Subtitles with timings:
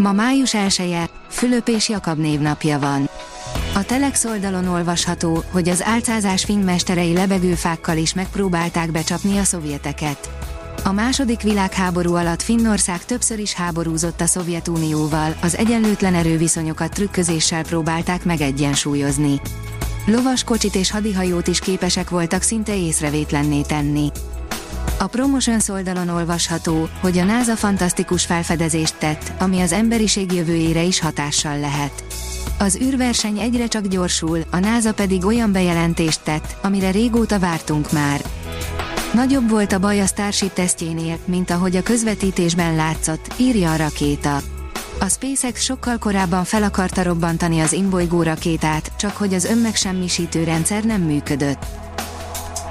[0.00, 3.08] Ma május 1 Fülöp és Jakab névnapja van.
[3.74, 10.30] A Telex oldalon olvasható, hogy az álcázás finnmesterei lebegőfákkal is megpróbálták becsapni a szovjeteket.
[10.84, 18.24] A második világháború alatt Finnország többször is háborúzott a Szovjetunióval, az egyenlőtlen erőviszonyokat trükközéssel próbálták
[18.24, 19.40] megegyensúlyozni.
[20.06, 24.10] Lovas kocsit és hadihajót is képesek voltak szinte észrevétlenné tenni.
[25.02, 31.00] A Promotions oldalon olvasható, hogy a NASA fantasztikus felfedezést tett, ami az emberiség jövőjére is
[31.00, 32.04] hatással lehet.
[32.58, 38.20] Az űrverseny egyre csak gyorsul, a NASA pedig olyan bejelentést tett, amire régóta vártunk már.
[39.14, 44.36] Nagyobb volt a baj a Starship tesztjénél, mint ahogy a közvetítésben látszott, írja a rakéta.
[44.98, 50.84] A SpaceX sokkal korábban fel akarta robbantani az imbolygó rakétát, csak hogy az önmegsemmisítő rendszer
[50.84, 51.66] nem működött.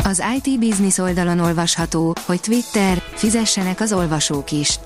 [0.03, 4.79] Az IT Business oldalon olvasható, hogy Twitter, fizessenek az olvasók is.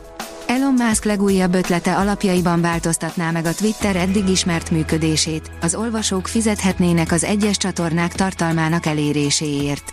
[0.48, 7.12] Elon Musk legújabb ötlete alapjaiban változtatná meg a Twitter eddig ismert működését, az olvasók fizethetnének
[7.12, 9.92] az egyes csatornák tartalmának eléréséért.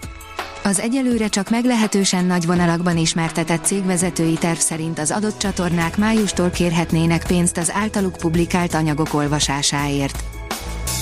[0.65, 7.27] Az egyelőre csak meglehetősen nagy vonalakban ismertetett cégvezetői terv szerint az adott csatornák májustól kérhetnének
[7.27, 10.25] pénzt az általuk publikált anyagok olvasásáért.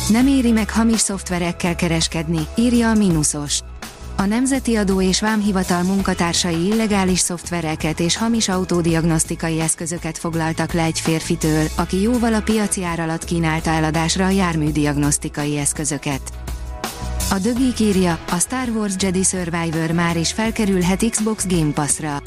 [0.08, 3.60] Nem éri meg hamis szoftverekkel kereskedni, írja a Minusos.
[4.20, 11.00] A Nemzeti Adó és Vámhivatal munkatársai illegális szoftvereket és hamis autódiagnosztikai eszközöket foglaltak le egy
[11.00, 16.20] férfitől, aki jóval a piaci ár alatt kínálta eladásra a járműdiagnosztikai eszközöket.
[17.30, 22.22] A Dögik írja, a Star Wars Jedi Survivor már is felkerülhet Xbox Game Pass-ra.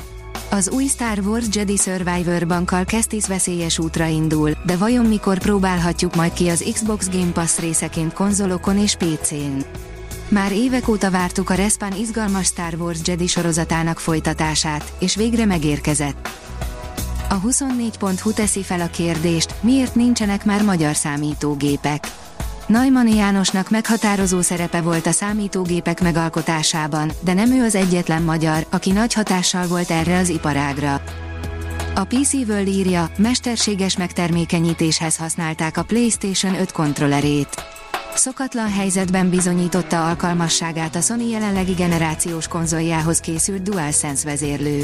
[0.52, 6.16] Az új Star Wars Jedi Survivor bankkal Kestis veszélyes útra indul, de vajon mikor próbálhatjuk
[6.16, 9.90] majd ki az Xbox Game Pass részeként konzolokon és PC-n?
[10.32, 16.30] Már évek óta vártuk a Respawn izgalmas Star Wars Jedi sorozatának folytatását, és végre megérkezett.
[17.30, 22.08] A 24.hu teszi fel a kérdést, miért nincsenek már magyar számítógépek.
[22.68, 28.92] Najmani Jánosnak meghatározó szerepe volt a számítógépek megalkotásában, de nem ő az egyetlen magyar, aki
[28.92, 31.02] nagy hatással volt erre az iparágra.
[31.96, 37.81] A PC World írja, mesterséges megtermékenyítéshez használták a PlayStation 5 kontrollerét.
[38.16, 44.82] Szokatlan helyzetben bizonyította alkalmasságát a Sony jelenlegi generációs konzoljához készült DualSense vezérlő.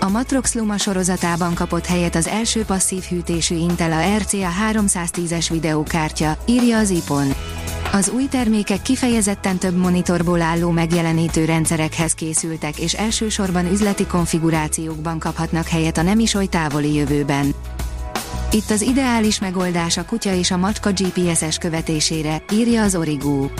[0.00, 6.36] A Matrox Luma sorozatában kapott helyet az első passzív hűtésű Intel a RCA 310-es videókártya,
[6.46, 7.34] írja az IPON.
[7.92, 15.68] Az új termékek kifejezetten több monitorból álló megjelenítő rendszerekhez készültek és elsősorban üzleti konfigurációkban kaphatnak
[15.68, 17.54] helyet a nem is oly távoli jövőben.
[18.52, 23.50] Itt az ideális megoldás a kutya és a macska GPS-es követésére, írja az Origó.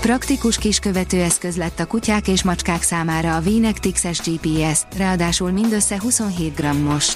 [0.00, 6.54] Praktikus kis követőeszköz lett a kutyák és macskák számára a Vinectix GPS, ráadásul mindössze 27
[6.54, 7.12] grammos.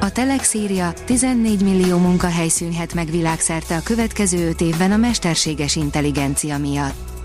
[0.00, 5.76] A Telex írja, 14 millió munkahely szűnhet meg világszerte a következő 5 évben a mesterséges
[5.76, 7.17] intelligencia miatt.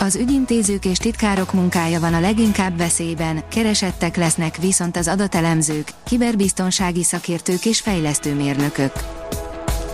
[0.00, 7.02] Az ügyintézők és titkárok munkája van a leginkább veszélyben, keresettek lesznek viszont az adatelemzők, kiberbiztonsági
[7.02, 8.92] szakértők és fejlesztőmérnökök.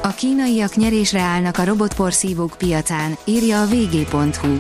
[0.03, 4.59] A kínaiak nyerésre állnak a robotporszívók piacán, írja a vg.hu.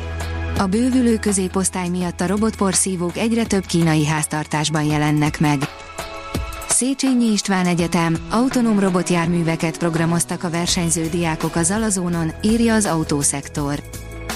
[0.59, 5.59] A bővülő középosztály miatt a robotporszívók egyre több kínai háztartásban jelennek meg.
[6.69, 13.82] Széchenyi István Egyetem, autonóm robotjárműveket programoztak a versenyző diákok a Zalazónon, írja az autószektor.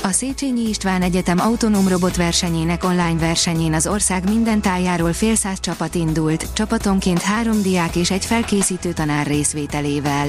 [0.09, 5.95] A Széchenyi István Egyetem autonóm robotversenyének online versenyén az ország minden tájáról fél száz csapat
[5.95, 10.29] indult, csapatonként három diák és egy felkészítő tanár részvételével.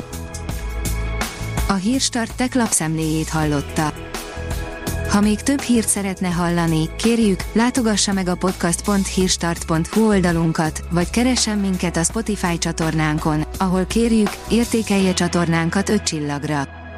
[1.67, 3.93] A Hírstart tech lapszemléjét hallotta.
[5.09, 11.97] Ha még több hírt szeretne hallani, kérjük, látogassa meg a podcast.hírstart.hu oldalunkat, vagy keressen minket
[11.97, 16.78] a Spotify csatornánkon, ahol kérjük, értékelje csatornánkat 5 csillagra.